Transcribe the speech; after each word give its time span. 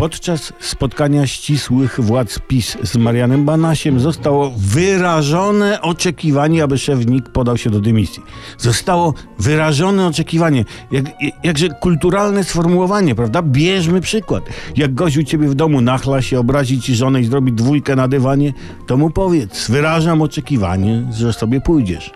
Podczas 0.00 0.52
spotkania 0.60 1.26
ścisłych 1.26 2.00
władz 2.00 2.38
PiS 2.48 2.76
z 2.82 2.96
Marianem 2.96 3.44
Banasiem 3.44 4.00
zostało 4.00 4.52
wyrażone 4.56 5.80
oczekiwanie, 5.80 6.62
aby 6.62 6.78
szef 6.78 7.06
NIK 7.06 7.28
podał 7.28 7.58
się 7.58 7.70
do 7.70 7.80
dymisji. 7.80 8.22
Zostało 8.58 9.14
wyrażone 9.38 10.06
oczekiwanie. 10.06 10.64
Jak, 10.90 11.04
jakże 11.44 11.68
kulturalne 11.68 12.44
sformułowanie, 12.44 13.14
prawda? 13.14 13.42
Bierzmy 13.42 14.00
przykład. 14.00 14.44
Jak 14.76 14.94
gość 14.94 15.16
u 15.16 15.22
ciebie 15.24 15.48
w 15.48 15.54
domu 15.54 15.80
nachla 15.80 16.22
się, 16.22 16.38
obrazi 16.38 16.80
ci 16.80 16.94
żonę 16.94 17.20
i 17.20 17.24
zrobi 17.24 17.52
dwójkę 17.52 17.96
na 17.96 18.08
dywanie, 18.08 18.52
to 18.86 18.96
mu 18.96 19.10
powiedz, 19.10 19.70
wyrażam 19.70 20.22
oczekiwanie, 20.22 21.06
że 21.12 21.32
sobie 21.32 21.60
pójdziesz. 21.60 22.10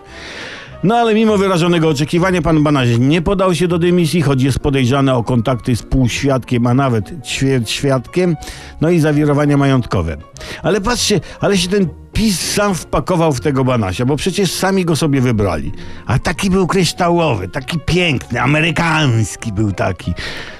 No 0.83 0.95
ale 0.95 1.13
mimo 1.13 1.37
wyrażonego 1.37 1.89
oczekiwania 1.89 2.41
pan 2.41 2.63
Banaś 2.63 2.89
nie 2.99 3.21
podał 3.21 3.55
się 3.55 3.67
do 3.67 3.79
dymisji, 3.79 4.21
choć 4.21 4.43
jest 4.43 4.59
podejrzany 4.59 5.13
o 5.13 5.23
kontakty 5.23 5.75
z 5.75 5.83
półświadkiem, 5.83 6.67
a 6.67 6.73
nawet 6.73 7.11
świadkiem, 7.65 8.35
no 8.81 8.89
i 8.89 8.99
zawirowania 8.99 9.57
majątkowe. 9.57 10.17
Ale 10.63 10.81
patrzcie, 10.81 11.19
ale 11.39 11.57
się 11.57 11.69
ten 11.69 11.87
PiS 12.15 12.53
sam 12.53 12.75
wpakował 12.75 13.33
w 13.33 13.41
tego 13.41 13.63
Banasia, 13.63 14.05
bo 14.05 14.15
przecież 14.15 14.51
sami 14.51 14.85
go 14.85 14.95
sobie 14.95 15.21
wybrali. 15.21 15.71
A 16.05 16.19
taki 16.19 16.49
był 16.49 16.67
kryształowy, 16.67 17.47
taki 17.47 17.79
piękny, 17.85 18.41
amerykański 18.41 19.51
był 19.51 19.71
taki. 19.71 20.13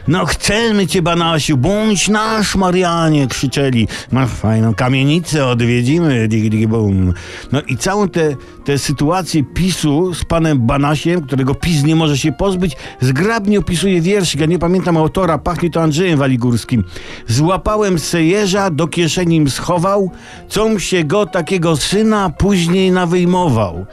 No 0.07 0.25
chcemy 0.25 0.87
cię 0.87 1.01
Banasiu, 1.01 1.57
bądź 1.57 2.07
nasz 2.07 2.55
Marianie, 2.55 3.27
krzyczeli. 3.27 3.87
Masz 4.11 4.29
fajną 4.29 4.73
kamienicę, 4.73 5.45
odwiedzimy, 5.45 6.27
dig, 6.27 6.49
dig, 6.49 6.67
bum. 6.67 7.13
No 7.51 7.61
i 7.61 7.77
całą 7.77 8.09
tę 8.09 8.35
te, 8.65 8.77
sytuację 8.77 9.43
PiSu 9.43 10.13
z 10.13 10.23
panem 10.23 10.59
Banasiem, 10.59 11.21
którego 11.21 11.55
PiS 11.55 11.83
nie 11.83 11.95
może 11.95 12.17
się 12.17 12.31
pozbyć, 12.31 12.77
zgrabnie 13.01 13.59
opisuje 13.59 14.01
wierszyk. 14.01 14.41
Ja 14.41 14.45
nie 14.45 14.59
pamiętam 14.59 14.97
autora, 14.97 15.37
pachnie 15.37 15.69
to 15.69 15.81
Andrzejem 15.81 16.19
Waligórskim. 16.19 16.83
Złapałem 17.27 17.99
sejerza, 17.99 18.69
do 18.69 18.87
kieszeni 18.87 19.35
im 19.35 19.49
schował, 19.49 20.11
com 20.49 20.79
się 20.79 21.03
go 21.03 21.25
takiego 21.45 21.77
syna 21.77 22.29
później 22.29 22.91
nawyjmował. 22.91 23.85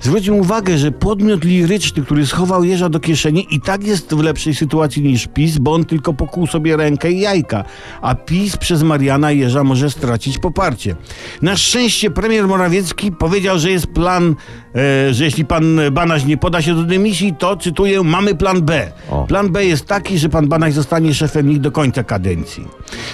Zwróćmy 0.00 0.34
uwagę, 0.34 0.78
że 0.78 0.92
podmiot 0.92 1.44
liryczny, 1.44 2.02
który 2.02 2.26
schował 2.26 2.64
jeża 2.64 2.88
do 2.88 3.00
kieszeni 3.00 3.46
i 3.50 3.60
tak 3.60 3.86
jest 3.86 4.14
w 4.14 4.22
lepszej 4.22 4.54
sytuacji 4.54 5.02
niż 5.02 5.26
PiS, 5.26 5.58
bo 5.58 5.72
on 5.74 5.84
tylko 5.84 6.12
pokuł 6.12 6.46
sobie 6.46 6.76
rękę 6.76 7.12
i 7.12 7.20
jajka, 7.20 7.64
a 8.02 8.14
PiS 8.14 8.56
przez 8.56 8.82
Mariana 8.82 9.32
Jeża 9.32 9.64
może 9.64 9.90
stracić 9.90 10.38
poparcie. 10.38 10.96
Na 11.42 11.56
szczęście 11.56 12.10
premier 12.10 12.48
Morawiecki 12.48 13.12
powiedział, 13.12 13.58
że 13.58 13.70
jest 13.70 13.86
plan, 13.86 14.34
e, 14.74 15.14
że 15.14 15.24
jeśli 15.24 15.44
pan 15.44 15.80
Banaś 15.92 16.24
nie 16.24 16.36
poda 16.36 16.62
się 16.62 16.74
do 16.74 16.82
dymisji, 16.82 17.34
to, 17.38 17.56
cytuję, 17.56 18.02
mamy 18.02 18.34
plan 18.34 18.62
B. 18.62 18.92
Plan 19.28 19.48
B 19.52 19.64
jest 19.64 19.86
taki, 19.86 20.18
że 20.18 20.28
pan 20.28 20.48
Banaś 20.48 20.74
zostanie 20.74 21.14
szefem 21.14 21.48
NIK 21.48 21.58
do 21.58 21.72
końca 21.72 22.04
kadencji. 22.04 22.68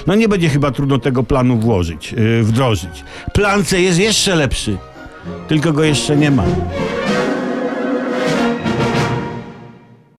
No 0.07 0.15
nie 0.15 0.29
będzie 0.29 0.49
chyba 0.49 0.71
trudno 0.71 0.99
tego 0.99 1.23
planu 1.23 1.59
włożyć, 1.59 2.15
e, 2.15 2.43
wdrożyć. 2.43 3.05
Plan 3.33 3.65
C 3.65 3.81
jest 3.81 3.99
jeszcze 3.99 4.35
lepszy 4.35 4.79
tylko 5.49 5.73
go 5.73 5.85
jeszcze 5.85 6.17
nie 6.17 6.31
ma. 6.31 6.45